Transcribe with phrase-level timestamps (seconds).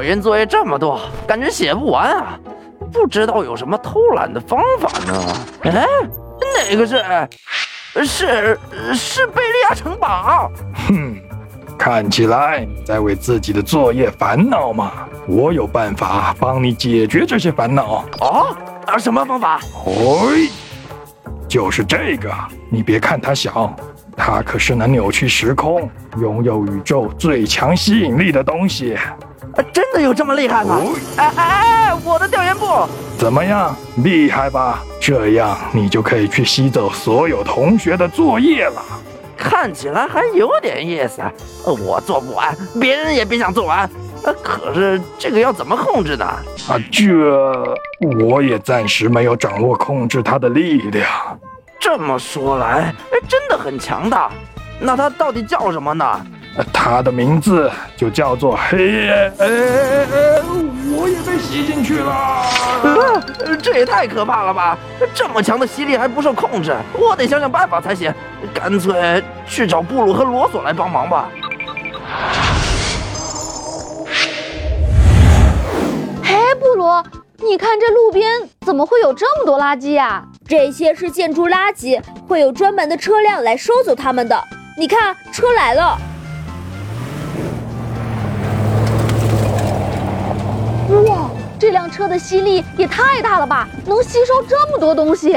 [0.00, 2.40] 调研作业这么多，感觉写不完啊！
[2.90, 5.22] 不知道有什么偷懒的方法呢？
[5.64, 5.86] 哎，
[6.56, 7.04] 哪个是？
[8.06, 8.58] 是
[8.94, 10.50] 是贝利亚城堡。
[10.88, 11.20] 哼，
[11.76, 14.90] 看起来你在为自己的作业烦恼嘛。
[15.28, 18.02] 我有办法帮你解决这些烦恼。
[18.20, 19.60] 哦，啊，什么方法？
[19.70, 20.48] 嘿，
[21.46, 22.32] 就是这个。
[22.70, 23.76] 你别看它小，
[24.16, 28.96] 它可是能扭曲时空、拥有宇宙最强吸引力的东西。
[29.72, 30.80] 真的有这么厉害吗？
[31.16, 31.94] 哎哎哎！
[32.04, 32.66] 我的调研部
[33.18, 33.74] 怎么样？
[33.96, 34.82] 厉害吧？
[35.00, 38.82] 这样你就可以去吸走所有同学的作业了。
[39.36, 41.22] 看起来还有点意思。
[41.64, 43.88] 我做不完，别人也别想做完。
[44.22, 46.26] 呃，可是这个要怎么控制呢？
[46.68, 47.06] 啊，这
[48.28, 51.08] 我也暂时没有掌握控制它的力量。
[51.80, 54.30] 这么说来，哎，真的很强大。
[54.78, 56.20] 那它到底叫什么呢？
[56.72, 59.32] 它的名字就叫做黑夜。
[59.38, 60.42] 哎哎哎。
[60.92, 62.12] 我也被吸进去了。
[62.12, 63.22] 啊
[63.62, 64.76] 这也太可怕了吧！
[65.14, 68.12] 这么强的吸力还不受控制，我得想想办法才行。
[68.52, 71.28] 干脆去找布鲁和罗索来帮忙吧。
[76.22, 76.84] 嘿，布鲁，
[77.38, 80.22] 你看这路边怎么会有这么多垃圾呀？
[80.48, 84.42] 这些是建筑垃圾，会有专门的车辆来收走它们的。
[84.78, 85.96] 你看，车来了。
[91.60, 95.36] 这辆车的吸力也太大了吧，能吸收这么多东西。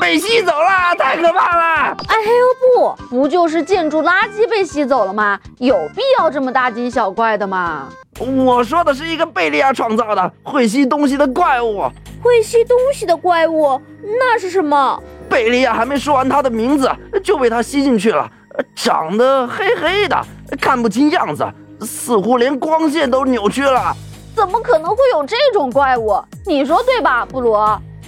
[0.00, 1.96] 被吸走了，太可怕了！
[2.06, 5.36] 哎呦不，不就是建筑垃圾被吸走了吗？
[5.58, 7.88] 有必要这么大惊小怪的吗？
[8.20, 11.90] 我说的是一个贝利亚创造的会吸东西的怪物。
[12.22, 15.02] 会吸东西的怪物，那是什么？
[15.28, 16.88] 贝利亚还没说完他的名字，
[17.24, 18.30] 就被他吸进去了。
[18.76, 20.24] 长得黑黑的，
[20.60, 21.44] 看不清样子，
[21.80, 23.92] 似乎连光线都扭曲了。
[24.38, 26.16] 怎么可能会有这种怪物？
[26.46, 27.58] 你说对吧，布鲁？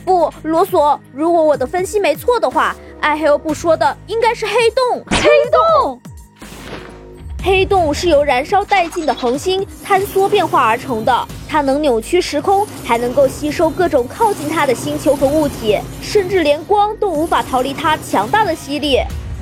[0.04, 0.98] 不，罗索。
[1.12, 5.04] 如果我的分析没错的话，艾黑欧布说的应该是黑洞。
[5.10, 6.00] 黑洞。
[7.42, 19.00] 黑洞是由燃烧殆尽的恒星坍缩变化而成的，它能扭曲时空，还能够吸收各种靠近它的星球和物体，甚至连光都无法逃离它强大的吸力。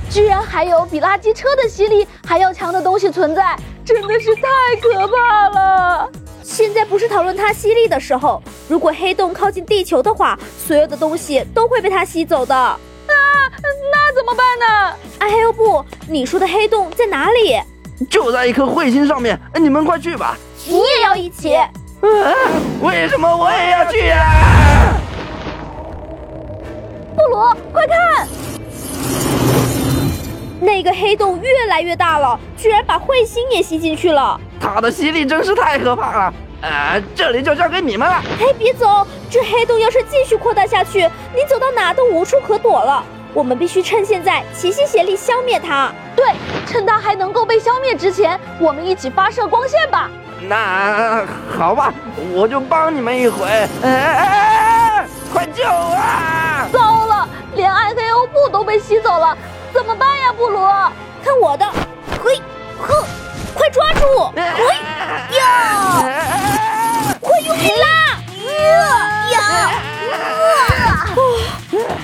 [0.09, 4.43] 居然还有比垃圾车的吸力还要强的东西存在，真的是太
[4.81, 6.11] 可怕了！
[6.49, 10.37] 现在不是讨论它吸力的时候，如果黑洞靠近地球的话，
[10.67, 12.57] 所有的东西都会被它吸走的。
[12.57, 12.79] 啊，
[13.93, 14.97] 那怎么办呢？
[15.19, 17.61] 哎呦不，你说的黑洞在哪里？
[18.09, 20.39] 就在一颗彗星上面，你们快去吧！
[20.67, 21.55] 你也要一起？
[21.55, 21.69] 啊？
[22.81, 24.88] 为什么我也要去啊？
[31.79, 34.37] 来越大了，居然把彗星也吸进去了。
[34.61, 36.35] 它的吸力真是太可怕了！
[36.61, 38.21] 呃，这里就交给你们了。
[38.41, 39.07] 哎，别走！
[39.31, 41.03] 这黑洞要是继续扩大下去，
[41.33, 43.05] 你走到哪都无处可躲了。
[43.33, 45.93] 我们必须趁现在齐心协力消灭它。
[46.17, 46.33] 对，
[46.67, 50.11] 趁它还能够被消灭之前，我们一起发射光线吧。
[50.49, 51.25] 那
[51.57, 51.95] 好吧，
[52.33, 53.47] 我就帮你们一回。
[53.47, 56.69] 哎哎哎，快救啊！
[56.73, 59.39] 糟了，连暗黑欧布都被吸走了，
[59.79, 60.59] 怎么办呀，布鲁？
[61.25, 61.65] 看我的！
[62.25, 62.43] 嘿，
[62.81, 63.07] 呵，
[63.55, 64.33] 快抓住！
[64.35, 64.43] 嘿，
[65.39, 66.03] 呀！
[67.21, 67.87] 快用力拉！
[69.31, 69.71] 呀！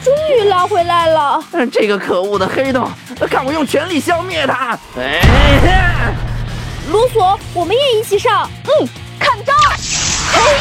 [0.04, 1.42] 终于拉回来了！
[1.72, 2.88] 这个可恶的黑洞，
[3.28, 4.78] 看我用全力消灭它！
[4.96, 6.14] 哎，
[6.92, 8.48] 卢索，我们也一起上！
[8.66, 9.52] 嗯，看招！
[9.52, 10.60] 耶，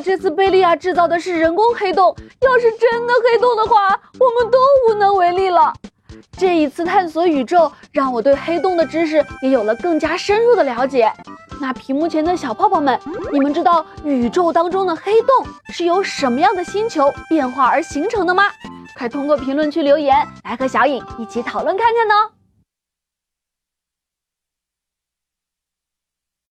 [0.00, 3.88] 这次贝利亚制造的是人工黑洞，要是真的黑洞的话，
[4.18, 5.72] 我们都无能为力了。
[6.36, 11.12] 这一次探索宇宙，让我对黑洞的知识也有了更加深入的了解。
[11.60, 12.98] 那屏幕前的小泡泡们，
[13.30, 18.44] 你们知道宇宙当中的黑洞是由什么样的星球变化而形成的吗？
[18.96, 22.39] 快通过评论区留言来和小颖一起讨论看看呢！